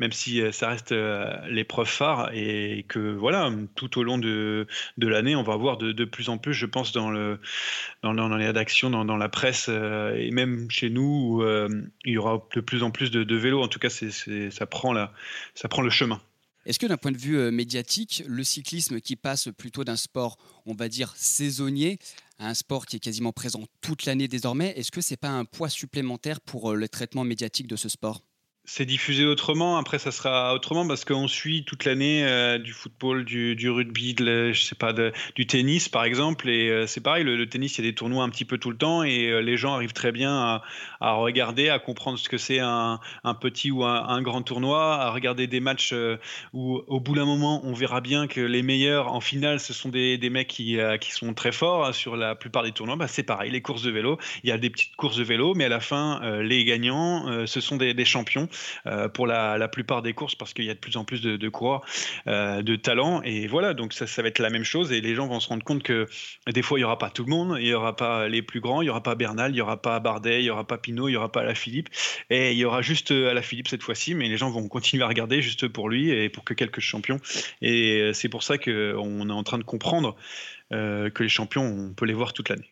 [0.01, 0.93] même si ça reste
[1.49, 4.67] l'épreuve phare, et que voilà, tout au long de,
[4.99, 7.39] de l'année, on va voir de, de, plus en plus, je pense, dans, le,
[8.03, 11.43] dans les rédactions, dans, dans la presse et même chez nous.
[11.43, 11.69] Euh,
[12.05, 13.63] il y aura de plus en plus de, vélos.
[13.63, 16.21] En tout cas, ça, prend le chemin.
[16.67, 20.37] Est-ce que d'un point de vue euh, médiatique, le cyclisme qui passe plutôt d'un sport,
[20.67, 21.99] on va dire, saisonnier,
[22.39, 25.31] à un sport qui est quasiment présent toute l'année désormais, est-ce que ce n'est pas
[25.31, 28.23] un poids supplémentaire pour euh, le traitement médiatique de ce sport?
[28.73, 29.79] C'est diffusé autrement.
[29.79, 35.47] Après, ça sera autrement parce qu'on suit toute l'année euh, du football, du, rugby, du
[35.49, 36.49] tennis par exemple.
[36.49, 38.71] Et euh, c'est pareil, le, tennis, il y a des tournois un petit peu tout
[38.71, 40.63] le temps et euh, les gens arrivent très bien
[41.01, 43.01] à, regarder, à comprendre ce que c'est un,
[43.41, 45.93] petit ou un, grand tournoi, à regarder des matchs
[46.53, 49.89] où au bout d'un moment, on verra bien que les meilleurs en finale, ce sont
[49.89, 52.97] des, mecs qui, qui, sont très forts hein, sur la plupart des tournois.
[52.97, 55.55] Bah, c'est pareil, les courses de vélo, il y a des petites courses de vélo,
[55.55, 58.49] mais à la fin, les gagnants, ce sont des champions.
[58.87, 61.49] Euh, pour la, plupart des courses parce qu'il y a de plus en plus de,
[61.49, 61.83] coureurs
[62.27, 63.23] euh, de talent.
[63.23, 65.49] Et voilà, donc ça, ça va être la même chose et les gens vont se
[65.49, 66.07] rendre compte que
[66.53, 68.61] des fois, il n'y aura pas tout le monde, il n'y aura pas les plus
[68.61, 70.79] grands, il n'y aura pas Bernal, il n'y aura pas Bardet, il n'y aura pas
[70.79, 71.89] Pinot, il n'y aura pas la Philippe.
[72.31, 75.05] Et il y aura juste euh, la Philippe cette fois-ci, mais les gens vont continuer
[75.05, 77.21] à regarder juste pour lui et pour que quelques champions.
[77.63, 80.17] Et c'est pour ça qu'on est en train de comprendre
[80.71, 82.71] que les champions, on peut les voir toute l'année.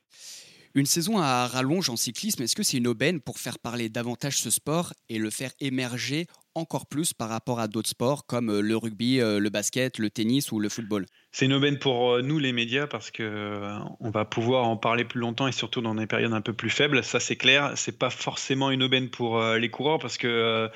[0.75, 4.39] Une saison à rallonge en cyclisme, est-ce que c'est une aubaine pour faire parler davantage
[4.39, 8.61] ce sport et le faire émerger encore plus par rapport à d'autres sports comme euh,
[8.61, 11.07] le rugby, euh, le basket, le tennis ou le football?
[11.31, 13.63] C'est une aubaine pour euh, nous les médias parce que
[14.01, 16.71] on va pouvoir en parler plus longtemps et surtout dans des périodes un peu plus
[16.71, 17.03] faibles.
[17.05, 17.73] Ça c'est clair.
[17.77, 20.69] C'est pas forcément une aubaine pour les coureurs parce que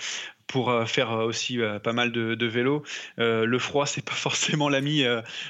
[0.47, 2.83] pour euh, faire euh, aussi euh, pas mal de, vélo.
[3.17, 5.05] le froid, c'est pas forcément l'ami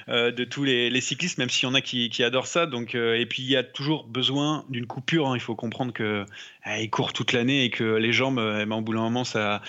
[0.08, 2.66] de tous les, cyclistes, même s'il y en a qui, adorent ça.
[2.66, 5.28] Donc, et puis il y a toujours besoin d'une coupure.
[5.28, 5.36] Hein.
[5.36, 6.24] Il faut comprendre que
[6.66, 9.60] il court toute l'année et que les jambes, eh ben, au bout d'un moment, ça,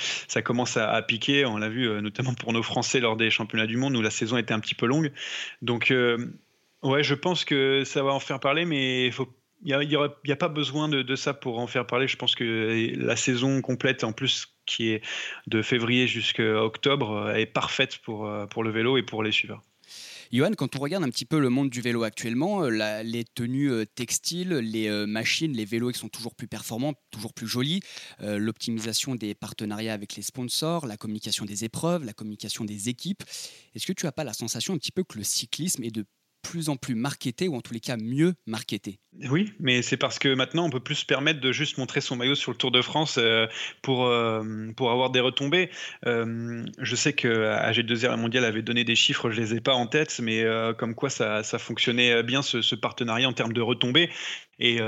[0.43, 1.45] commence à, piquer.
[1.45, 4.37] On l'a vu notamment pour nos Français lors des championnats du monde où la saison
[4.37, 5.11] était un petit peu longue.
[5.61, 5.93] Donc,
[6.83, 9.13] ouais, je pense que ça va en faire parler, mais il
[9.65, 12.07] n'y a, pas besoin de, de, ça pour en faire parler.
[12.07, 15.01] Je pense que la saison complète, en plus, qui est
[15.47, 19.31] de février jusqu'à octobre, euh, est parfaite pour, euh, pour le vélo et pour les
[19.31, 19.61] suiveurs.
[20.31, 23.85] Johan, quand on regarde un petit peu le monde du vélo actuellement, euh, les tenues
[23.93, 27.81] textiles, les machines, les vélos qui sont toujours plus performants, toujours plus jolis,
[28.19, 33.21] l'optimisation des partenariats avec les sponsors, la communication des épreuves, la communication des équipes,
[33.75, 36.03] est-ce que tu n'as pas la sensation un petit peu que le cyclisme est de
[36.43, 38.99] plus en plus marketé ou en tous les cas mieux marketé.
[39.29, 42.15] Oui, mais c'est parce que maintenant on peut plus se permettre de juste montrer son
[42.15, 43.47] maillot sur le Tour de France euh,
[43.81, 44.43] pour, euh,
[44.75, 45.69] pour avoir des retombées.
[46.05, 49.87] Euh, je sais que AG2R Mondial avait donné des chiffres, je les ai pas en
[49.87, 50.43] tête, mais
[50.77, 54.09] comme quoi ça, ça fonctionnait bien ce, ce, partenariat en termes de retombées.
[54.59, 54.79] Et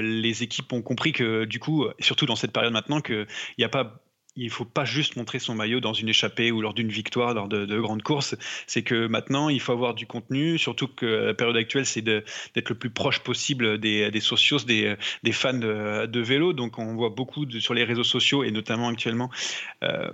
[0.00, 3.26] les équipes ont compris que du coup, surtout dans cette période maintenant, qu'il
[3.58, 4.02] n'y a pas
[4.40, 7.34] il ne faut pas juste montrer son maillot dans une échappée ou lors d'une victoire,
[7.34, 8.34] lors de, grandes courses.
[8.66, 12.70] C'est que maintenant, il faut avoir du contenu, surtout que la période actuelle, c'est d'être
[12.70, 14.96] le plus proche possible des, des socios, des,
[15.32, 16.54] fans de, vélo.
[16.54, 19.30] Donc, on voit beaucoup sur les réseaux sociaux et notamment actuellement,
[19.84, 20.10] euh,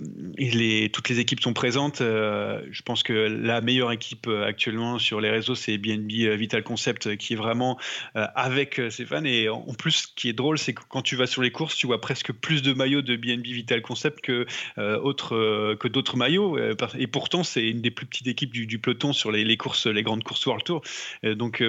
[0.93, 2.01] toutes les équipes sont présentes.
[2.01, 7.17] Euh, je pense que la meilleure équipe actuellement sur les réseaux, c'est BNB Vital Concept
[7.17, 7.79] qui est vraiment
[8.17, 9.25] euh, avec ses fans.
[9.25, 11.77] Et en plus, ce qui est drôle, c'est que quand tu vas sur les courses,
[11.77, 14.46] tu vois presque plus de maillots de BNB Vital Concept que,
[14.79, 16.59] euh, euh, que d'autres maillots.
[16.59, 20.02] Euh, et pourtant, c'est une des plus petites équipes du, peloton sur les, courses, les
[20.02, 20.83] grandes courses World Tour.
[21.24, 21.62] donc,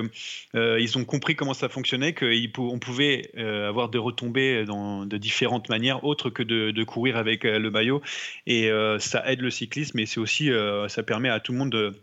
[0.54, 6.04] ils ont compris comment ça fonctionnait, qu'on pouvait avoir des retombées dans, de différentes manières
[6.04, 8.02] autres que de, courir avec le maillot.
[8.46, 10.52] Et ça aide le cyclisme, et c'est aussi,
[10.88, 11.94] ça permet à tout le monde de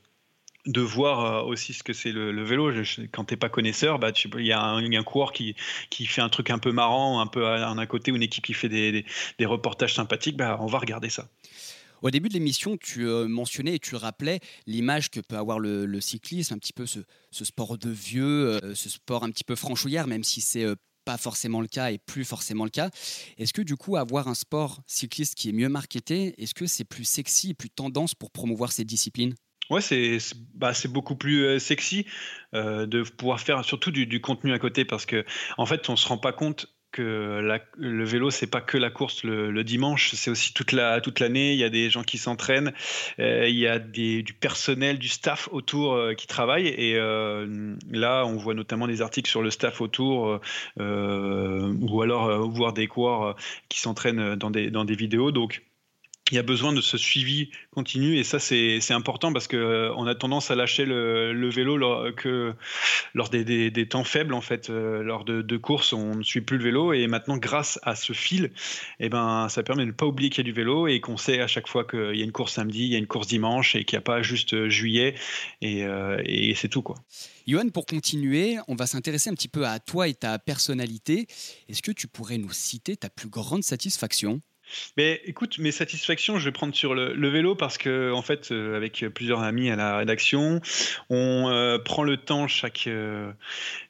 [0.66, 2.72] de voir aussi ce que c'est le, vélo.
[3.12, 5.54] quand tu n'es pas connaisseur, bah, il y, a un coureur qui,
[5.90, 8.44] qui fait un truc un peu marrant, un peu à, un côté, ou une équipe
[8.44, 9.04] qui fait des,
[9.38, 11.28] des, reportages sympathiques, bah, on va regarder ça.
[12.04, 16.00] Au début de l'émission, tu euh, mentionnais et tu rappelais l'image que peut avoir le,
[16.02, 17.00] cyclisme, un petit peu ce,
[17.30, 20.74] sport de vieux, euh, ce sport un petit peu franchouillard, même si c'est euh,
[21.06, 22.90] pas forcément le cas et plus forcément le cas.
[23.38, 26.84] Est-ce que du coup, avoir un sport cycliste qui est mieux marketé, est-ce que c'est
[26.84, 29.34] plus sexy plus tendance pour promouvoir ces disciplines?
[29.70, 30.18] Ouais, c'est
[30.54, 32.06] bah, beaucoup plus euh, sexy
[32.54, 35.24] euh, de pouvoir faire surtout du, contenu à côté parce que
[35.56, 39.24] en fait on se rend pas compte que le vélo, c'est pas que la course
[39.24, 41.52] le, dimanche, c'est aussi toute la toute l'année.
[41.52, 42.72] Il y a des gens qui s'entraînent,
[43.18, 46.68] euh, il y a des, du personnel, du staff autour qui travaille.
[46.68, 50.38] Et là, on voit notamment des articles sur le staff autour,
[50.78, 53.34] ou alors voir des coureurs
[53.68, 55.32] qui s'entraînent dans des dans des vidéos.
[55.32, 55.64] Donc
[56.30, 59.94] il y a besoin de ce suivi continu et ça c'est important parce que euh,
[59.96, 62.06] on a tendance à lâcher le, vélo lors,
[63.14, 66.64] lors des, temps faibles en fait euh, lors de, courses on ne suit plus le
[66.64, 68.52] vélo et maintenant grâce à ce fil
[69.00, 71.18] eh ben ça permet de ne pas oublier qu'il y a du vélo et qu'on
[71.18, 73.26] sait à chaque fois qu'il y a une course samedi il y a une course
[73.26, 75.14] dimanche et qu'il n'y a pas juste euh, juillet
[75.60, 75.84] et,
[76.24, 76.96] et c'est tout quoi.
[77.46, 81.26] Johan, pour continuer, on va s'intéresser un petit peu à toi et ta personnalité.
[81.68, 84.40] Est-ce que tu pourrais nous citer ta plus grande satisfaction?
[84.96, 88.76] Mais écoute, mes satisfactions, je vais prendre sur le, vélo parce que, en fait, euh,
[88.76, 90.60] avec plusieurs amis à la rédaction,
[91.10, 93.32] on euh, prend le temps chaque, euh,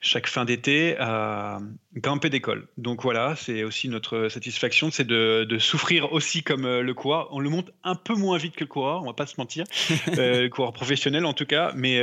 [0.01, 1.59] chaque fin d'été à
[1.94, 2.68] grimper d'école.
[2.79, 7.29] Donc voilà, c'est aussi notre satisfaction, c'est de, de, souffrir aussi comme le coureur.
[7.33, 9.64] On le monte un peu moins vite que le coureur, on va pas se mentir,
[10.07, 11.73] le coureur professionnel en tout cas.
[11.77, 12.01] Mais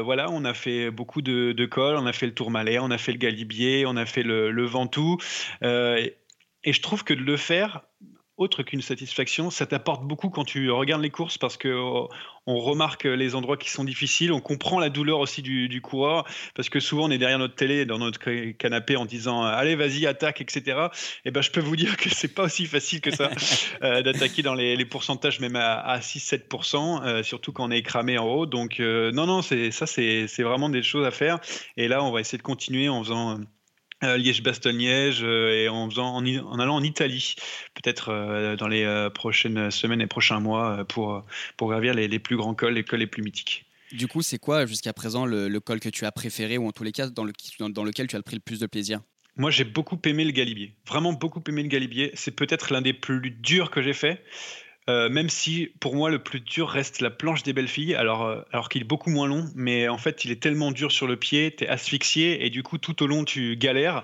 [0.00, 2.98] voilà, on a fait beaucoup de, de cols, on a fait le Tourmalet, on a
[2.98, 5.18] fait le Galibier, on a fait le, le Ventoux.
[5.62, 7.82] et je trouve que de le faire,
[8.36, 12.08] autre qu'une satisfaction, ça t'apporte beaucoup quand tu regardes les courses parce que oh,
[12.46, 16.26] on remarque les endroits qui sont difficiles, on comprend la douleur aussi du, du, coureur
[16.54, 18.18] parce que souvent on est derrière notre télé, dans notre
[18.52, 20.88] canapé en disant allez vas-y attaque etc.
[21.24, 23.30] Et ben je peux vous dire que c'est pas aussi facile que ça
[23.82, 28.26] euh, d'attaquer dans les, pourcentages même à, 6-7%, euh, surtout quand on est cramé en
[28.26, 28.46] haut.
[28.46, 31.38] Donc euh, non non c'est ça c'est vraiment des choses à faire
[31.76, 33.42] et là on va essayer de continuer en faisant euh,
[34.16, 37.34] Liège-Bastogne-Liège euh, et en, faisant, en, allant en Italie,
[37.74, 41.24] peut-être euh, dans les prochaines semaines et prochains mois pour,
[41.56, 43.66] pour gravir les, plus grands cols, les cols les plus mythiques.
[43.92, 46.84] Du coup, c'est quoi jusqu'à présent le, col que tu as préféré ou en tous
[46.84, 47.32] les cas dans, le,
[47.70, 49.00] dans, lequel tu as pris le plus de plaisir?
[49.36, 50.74] Moi, j'ai beaucoup aimé le Galibier.
[50.86, 52.12] Vraiment beaucoup aimé le Galibier.
[52.14, 54.22] C'est peut-être l'un des plus durs que j'ai fait.
[54.90, 58.24] Euh, même si pour moi le plus dur reste la planche des belles filles, alors,
[58.24, 61.06] euh, alors qu'il est beaucoup moins long, mais en fait il est tellement dur sur
[61.06, 64.02] le pied, tu es asphyxié et du coup tout au long tu galères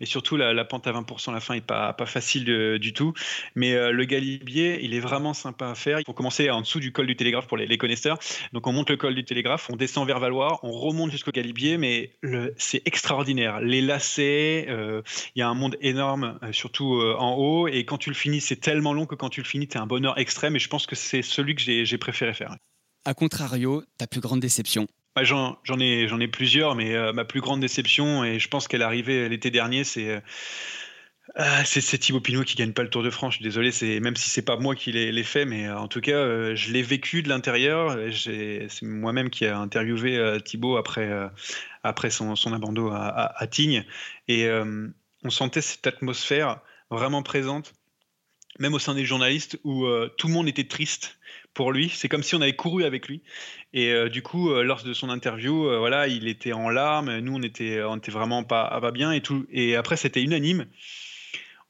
[0.00, 3.12] et surtout la, pente à 20% à la fin est pas, pas facile du tout.
[3.56, 6.00] Mais euh, le galibier il est vraiment sympa à faire.
[6.00, 8.18] Il faut commencer en dessous du col du télégraphe pour les, les connaisseurs.
[8.54, 11.76] Donc on monte le col du télégraphe, on descend vers Valois, on remonte jusqu'au galibier,
[11.76, 12.10] mais
[12.56, 13.60] c'est extraordinaire.
[13.60, 18.14] Les lacets, il y a un monde énorme, surtout en haut et quand tu le
[18.14, 20.68] finis c'est tellement long que quand tu le finis tu un bonheur extrême et je
[20.68, 22.56] pense que c'est celui que j'ai préféré faire.
[23.04, 27.40] A contrario, ta plus grande déception bah, J'en ai, ai plusieurs, mais euh, ma plus
[27.40, 30.08] grande déception, et je pense qu'elle est arrivée l'été dernier, c'est.
[30.08, 30.20] Euh,
[31.36, 33.34] ah, c'est Thibaut Pinot qui gagne pas le Tour de France.
[33.34, 35.88] Je suis désolé, c'est même si c'est pas moi qui l'ai fait, mais euh, en
[35.88, 37.96] tout cas, je l'ai vécu de l'intérieur.
[38.12, 41.10] C'est moi-même qui ai interviewé Thibaut après
[41.84, 43.84] après son, son abandon à, à, à Tignes,
[44.28, 44.48] et
[45.24, 47.72] on sentait cette atmosphère vraiment présente
[48.58, 51.18] même au sein des journalistes, où euh, tout le monde était triste
[51.54, 51.90] pour lui.
[51.90, 53.22] C'est comme si on avait couru avec lui.
[53.72, 57.18] Et euh, du coup, euh, lors de son interview, voilà, il était en larmes.
[57.18, 59.12] Nous, on était, on était vraiment pas, pas bien
[59.50, 60.66] et après, c'était unanime.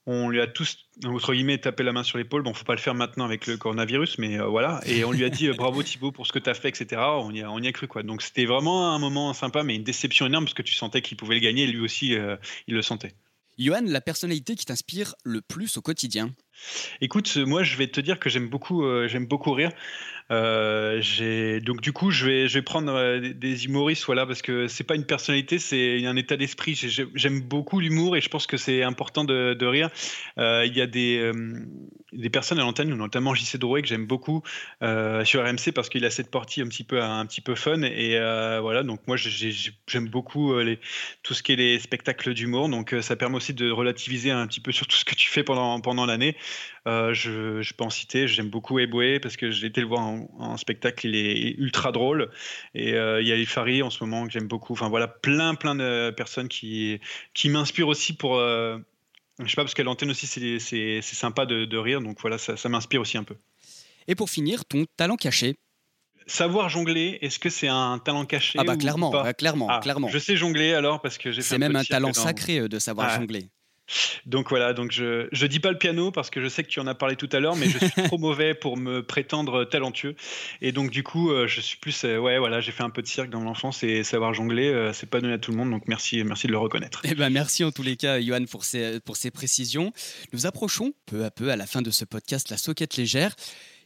[0.05, 2.43] On lui a tous, entre guillemets, tapé la main sur l'épaule.
[2.43, 4.81] Bon, faut pas le faire maintenant avec le coronavirus, mais voilà.
[4.85, 7.01] Et on lui a dit bravo Thibaut pour ce que tu as fait, etc.
[7.01, 8.03] On y a, on y a cru, quoi.
[8.03, 11.17] Donc c'était vraiment un moment sympa, mais une déception énorme parce que tu sentais qu'il
[11.17, 11.69] pouvait le gagner.
[11.69, 12.17] Lui aussi,
[12.67, 13.15] il le sentait.
[13.59, 16.35] Johan, la personnalité qui t'inspire le plus au quotidien?
[17.01, 19.71] Écoute, moi je vais te dire que j'aime beaucoup, euh, j'aime beaucoup rire.
[20.31, 24.95] Euh, donc du coup, je vais, prendre euh, des humoristes, voilà, parce que c'est pas
[24.95, 26.75] une personnalité, c'est un état d'esprit.
[27.15, 29.91] J'aime beaucoup l'humour et je pense que c'est important de, rire.
[30.39, 31.33] Il y a des,
[32.33, 34.43] personnes à l'antenne, notamment JC Drouet que j'aime beaucoup
[34.81, 38.19] sur RMC parce qu'il a cette partie un petit peu, un petit peu fun et
[38.61, 38.85] voilà.
[38.85, 40.55] Donc moi, j'aime beaucoup
[41.23, 42.69] tout ce qui est les spectacles d'humour.
[42.69, 45.43] Donc ça permet aussi de relativiser un petit peu sur tout ce que tu fais
[45.43, 46.37] pendant pendant l'année.
[46.87, 50.01] Euh, je, je, peux en citer, j'aime beaucoup Eboué parce que j'ai été le voir
[50.01, 52.31] en, spectacle, il est ultra drôle.
[52.75, 54.73] Et euh, il y a Ifari en ce moment que j'aime beaucoup.
[54.73, 57.01] Enfin voilà, plein plein de personnes qui,
[57.35, 58.39] qui m'inspirent aussi pour.
[58.39, 58.79] Euh,
[59.39, 62.57] je sais pas, parce qu'à l'antenne aussi c'est sympa de, de, rire, donc voilà, ça,
[62.57, 63.37] ça m'inspire aussi un peu.
[64.09, 65.57] Et pour finir, ton talent caché
[66.27, 70.09] Savoir jongler, est-ce que c'est un talent caché Ah bah clairement, clairement, ah, clairement.
[70.09, 71.43] Je sais jongler alors parce que j'ai.
[71.43, 73.49] C'est même un talent sacré de savoir jongler.
[74.27, 76.81] Donc voilà, donc je je dis pas le piano parce que je sais que tu
[76.81, 80.15] en as parlé tout à l'heure, mais je suis trop mauvais pour me prétendre talentueux.
[80.61, 83.03] Et donc du coup, euh, je suis plus euh, ouais voilà, j'ai fait un peu
[83.03, 85.71] de cirque dans l'enfance et savoir jongler, euh, c'est pas donné à tout le monde.
[85.71, 87.01] Donc merci merci de le reconnaître.
[87.05, 89.93] Eh ben merci en tous les cas, Johan, pour ces pour ces précisions.
[90.33, 93.35] Nous approchons peu à peu à la fin de ce podcast la soquette légère.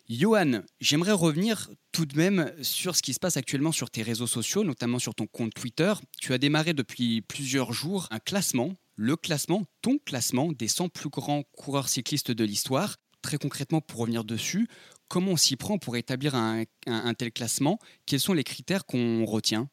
[0.09, 4.29] Johan, j'aimerais revenir tout de même sur ce qui se passe actuellement sur tes réseaux
[4.29, 5.93] sociaux, notamment sur ton compte Twitter.
[6.21, 11.11] Tu as démarré depuis plusieurs jours un classement, le classement, ton classement des 100 plus
[11.11, 12.97] grands coureurs cyclistes de l'histoire.
[13.23, 14.69] Très concrètement, pour revenir dessus,
[15.09, 17.79] comment on s'y prend pour établir un, un, tel classement?
[18.07, 19.69] Quels sont les critères qu'on retient?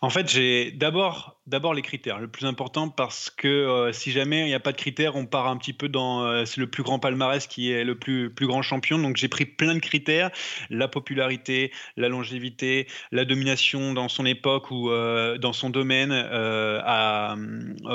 [0.00, 4.40] En fait, j'ai d'abord D'abord les critères, le plus important parce que euh, si jamais
[4.40, 6.66] il n'y a pas de critères, on part un petit peu dans euh, c'est le
[6.66, 8.98] plus grand palmarès qui est le plus plus grand champion.
[8.98, 10.32] Donc j'ai pris plein de critères
[10.70, 16.10] la popularité, la longévité, la domination dans son époque ou euh, dans son domaine.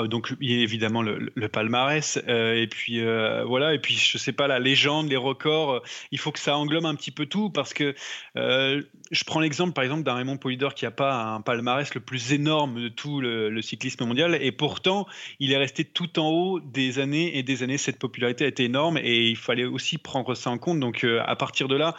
[0.08, 3.02] Donc évidemment le, le palmarès et puis
[3.44, 5.82] voilà et puis je sais pas la légende, les records.
[6.10, 7.94] il faut que ça englobe un petit peu tout parce que
[8.34, 12.32] je prends l'exemple par exemple d'un Raymond Polidor qui a pas un palmarès le plus
[12.32, 14.38] énorme de tout le le, cyclisme mondial.
[14.40, 15.06] Et pourtant,
[15.38, 17.78] il est resté tout en haut des années et des années.
[17.78, 20.80] Cette popularité a été énorme et il fallait aussi prendre ça en compte.
[20.80, 21.94] Donc, euh, à partir de là,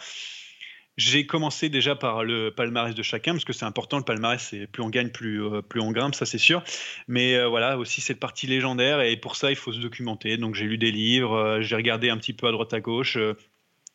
[0.96, 4.68] j'ai commencé déjà par le palmarès de chacun, parce que c'est important, le palmarès, c'est
[4.68, 6.62] plus on gagne, plus, euh, plus on grimpe, ça c'est sûr.
[7.08, 10.36] Mais euh, voilà, aussi cette partie légendaire, et pour ça, il faut se documenter.
[10.36, 13.18] Donc j'ai lu des livres, j'ai regardé un petit peu à droite à gauche,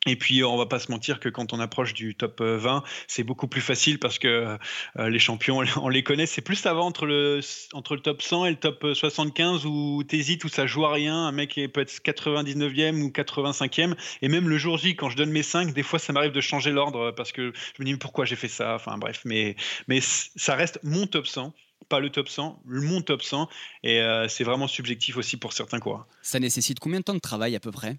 [0.06, 2.80] et puis, on va pas se mentir que quand on approche du top 20, euh,
[3.06, 4.56] c'est beaucoup plus facile parce que
[4.98, 6.24] euh, les champions, on les connaît.
[6.24, 7.40] C'est plus avant entre le,
[7.74, 11.26] entre le top 100 et le top 75 où t'hésites, où ça joue à rien.
[11.26, 13.94] Un mec peut être 99e ou 85e.
[14.22, 16.40] Et même le jour J, quand je donne mes 5, des fois, ça m'arrive de
[16.40, 18.74] changer l'ordre parce que je me dis pourquoi j'ai fait ça?
[18.76, 19.56] Enfin, bref, mais,
[20.00, 21.52] ça reste mon top 100
[21.88, 23.48] pas le top 100, mon top 100,
[23.82, 26.06] et euh, c'est vraiment subjectif aussi pour certains coureurs.
[26.22, 27.98] Ça nécessite combien de temps de travail à peu près?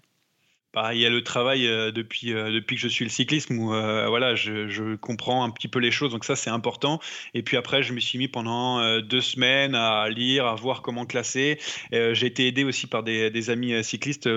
[0.92, 3.74] Il y a le travail euh, depuis, euh, depuis que je suis le cyclisme où
[3.74, 7.00] euh, voilà, je, comprends un petit peu les choses, donc ça c'est important.
[7.34, 11.06] Et puis après, je me suis mis pendant deux semaines à lire, à voir comment
[11.06, 11.58] classer.
[11.90, 14.28] J'ai été aidé aussi par des, amis cyclistes.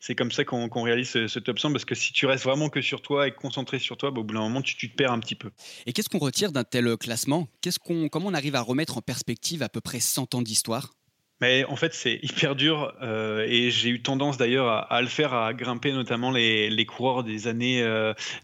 [0.00, 2.80] C'est comme ça qu'on réalise ce, top 100 parce que si tu restes vraiment que
[2.80, 5.20] sur toi et concentré sur toi, bah, au bout d'un moment, tu, te perds un
[5.20, 5.50] petit peu.
[5.86, 7.48] Et qu'est-ce qu'on retire d'un tel classement?
[7.60, 10.90] Qu'est-ce Comment on arrive à remettre en perspective à peu près 100 ans d'histoire?
[11.40, 15.34] Mais en fait, c'est hyper dur euh, et j'ai eu tendance d'ailleurs à, le faire,
[15.34, 17.84] à grimper notamment les, les coureurs des années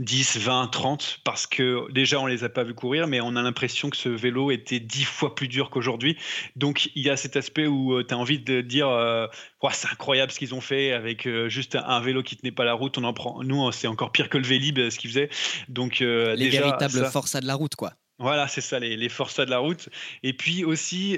[0.00, 3.42] 10, 20, 30, parce que déjà on les a pas vus courir, mais on a
[3.42, 6.16] l'impression que ce vélo était dix fois plus dur qu'aujourd'hui.
[6.56, 9.26] Donc il y a cet aspect où euh, tu as envie de dire euh,
[9.72, 12.98] c'est incroyable ce qu'ils ont fait avec juste un vélo qui tenait pas la route.
[12.98, 15.30] On en prend, nous, c'est encore pire que le Vélib ce qu'ils faisaient.
[15.68, 17.92] Donc les véritables forçats de la route, quoi.
[18.18, 19.88] Voilà, c'est ça, les, les forçats de la route.
[20.22, 21.16] Et puis aussi,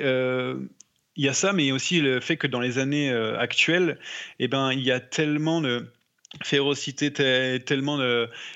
[1.17, 3.99] il y a ça, mais aussi le fait que dans les années euh, actuelles,
[4.39, 5.93] eh ben, il y a tellement de
[6.43, 7.99] férocité, tellement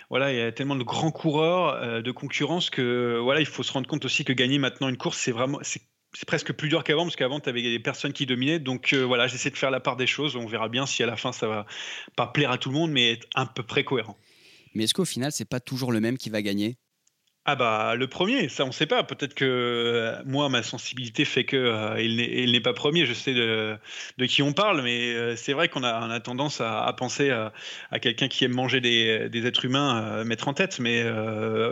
[0.08, 3.62] voilà, il y a tellement de grands coureurs, euh, de concurrence que voilà, il faut
[3.62, 5.82] se rendre compte aussi que gagner maintenant une course, c'est vraiment c'est
[6.26, 8.58] presque plus dur qu'avant parce qu'avant tu avais des personnes qui dominaient.
[8.58, 10.36] Donc euh, voilà j'essaie de faire la part des choses.
[10.36, 11.66] On verra bien si à la fin ça va
[12.16, 14.16] pas plaire à tout le monde mais être à peu près cohérent.
[14.74, 16.78] Mais est-ce qu'au final c'est pas toujours le même qui va gagner?
[17.48, 19.04] Ah bah le premier, ça on sait pas.
[19.04, 23.06] Peut-être que euh, moi ma sensibilité fait que euh, il n'est pas premier.
[23.06, 23.78] Je sais de,
[24.26, 27.52] qui on parle, mais euh, c'est vrai qu'on a, on tendance à, penser à,
[28.00, 30.80] quelqu'un qui aime manger des, êtres humains mettre en tête.
[30.80, 31.04] Mais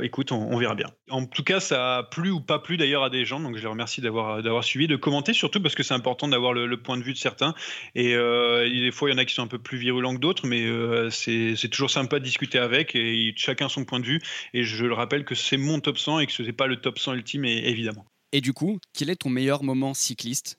[0.03, 0.91] écoute, on, verra bien.
[1.11, 3.39] En tout cas, ça a plu ou pas plu d'ailleurs à des gens.
[3.41, 6.77] Donc je les remercie d'avoir suivi, de commenter surtout parce que c'est important d'avoir le,
[6.81, 7.55] point de vue de certains.
[7.95, 10.47] Et des fois il y en a qui sont un peu plus virulents que d'autres,
[10.47, 10.67] mais
[11.11, 14.23] c'est toujours sympa de discuter avec et chacun son point de vue.
[14.55, 16.81] Et je le rappelle que c'est mon top 100 et que ce n'est pas le
[16.81, 18.07] top 100 ultime, évidemment.
[18.33, 20.57] Et du coup, quel est ton meilleur moment cycliste?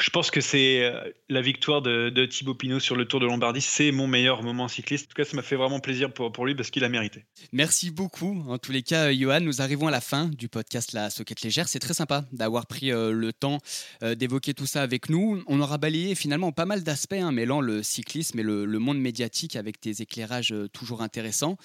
[0.00, 3.60] Je pense que c'est euh, la victoire de, Thibaut Pinot sur le Tour de Lombardie.
[3.60, 5.06] C'est mon meilleur moment cycliste.
[5.06, 7.24] En tout cas, ça m'a fait vraiment plaisir pour, pour lui parce qu'il a mérité.
[7.52, 8.44] Merci beaucoup.
[8.48, 11.68] En tous les cas, Johan, nous arrivons à la fin du podcast La Soquette Légère.
[11.68, 13.58] C'est très sympa d'avoir pris euh, le temps
[14.02, 15.42] euh, d'évoquer tout ça avec nous.
[15.46, 18.98] On aura balayé finalement pas mal d'aspects, hein, mêlant le cyclisme et le, le, monde
[18.98, 21.56] médiatique avec des éclairages toujours intéressants.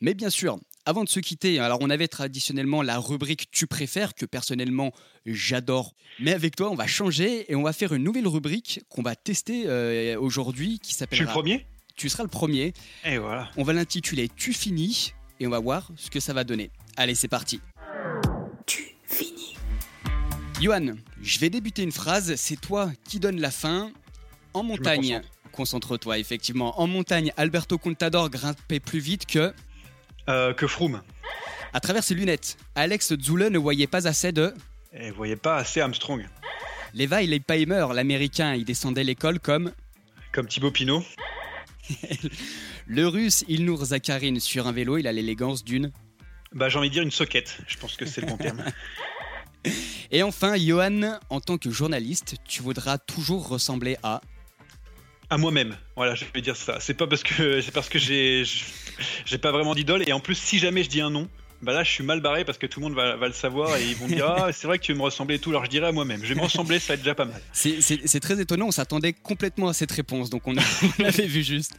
[0.00, 4.14] Mais bien sûr, avant de se quitter, alors on avait traditionnellement la rubrique Tu préfères,
[4.14, 4.92] que personnellement
[5.26, 5.94] j'adore.
[6.20, 9.14] Mais avec toi, on va changer et on va faire une nouvelle rubrique qu'on va
[9.14, 11.18] tester euh, aujourd'hui qui s'appelle.
[11.18, 11.66] Tu es le premier?
[11.96, 12.72] Tu seras le premier.
[13.04, 13.50] Et voilà.
[13.58, 16.70] On va l'intituler Tu finis et on va voir ce que ça va donner.
[16.96, 17.60] Allez, c'est parti.
[18.66, 19.56] Tu finis.
[20.62, 23.92] Johan, je vais débuter une phrase, c'est toi qui donne la fin.
[24.54, 25.20] En montagne,
[25.52, 26.80] concentre-toi effectivement.
[26.80, 29.52] En montagne, Alberto Contador grimpait plus vite que.
[30.30, 31.02] Euh, que Froome.
[31.72, 34.54] À travers ses lunettes, Alex Zule ne voyait pas assez de.
[34.92, 36.24] Et voyait pas assez Armstrong.
[36.94, 39.72] Levi Leipheimer, l'américain, il descendait l'école comme.
[40.30, 41.04] Comme Thibaut Pinot.
[42.86, 45.90] le russe Ilnur Zakharin, sur un vélo, il a l'élégance d'une.
[46.52, 48.62] Bah, j'ai envie de dire une soquette, je pense que c'est le bon terme.
[50.12, 54.20] Et enfin, Johan, en tant que journaliste, tu voudras toujours ressembler à
[55.32, 55.76] à moi-même.
[55.94, 56.80] Voilà, je vais dire ça.
[56.80, 58.44] C'est pas parce que c'est parce que j'ai
[59.24, 60.08] j'ai pas vraiment d'idole.
[60.08, 61.28] Et en plus si jamais je dis un nom,
[61.62, 63.84] bah là je suis mal barré parce que tout le monde va, le savoir et
[63.84, 65.50] ils vont dire ah c'est vrai que tu me ressembler et tout.
[65.50, 67.40] Alors je dirais à moi-même je vais me ressembler ça va être déjà pas mal.
[67.52, 68.66] C'est très étonnant.
[68.68, 70.30] On s'attendait complètement à cette réponse.
[70.30, 70.62] Donc on, a,
[71.04, 71.74] avait vu juste.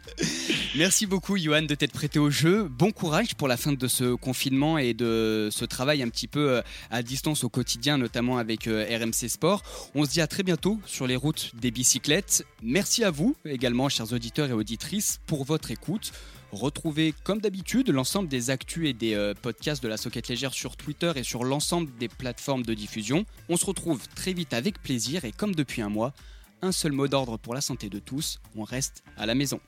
[0.76, 2.68] Merci beaucoup Johan de t'être prêté au jeu.
[2.70, 6.52] Bon courage pour la fin de ce confinement et de ce travail un petit peu
[6.52, 6.62] euh,
[6.92, 9.64] à distance au quotidien notamment avec euh, RMC Sport.
[9.96, 12.46] On se dit à très bientôt sur les routes des bicyclettes.
[12.62, 16.12] Merci à vous également chers auditeurs et auditrices pour votre écoute
[16.52, 20.76] Retrouvez comme d'habitude l'ensemble des actus et des euh, podcasts de la Socket Légère sur
[20.76, 23.26] Twitter et sur l'ensemble des plateformes de diffusion.
[23.48, 26.14] On se retrouve très vite avec plaisir et comme depuis un mois,
[26.62, 29.62] un seul mot d'ordre pour la santé de tous, on reste à la maison.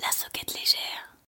[0.00, 1.11] La Socket Légère.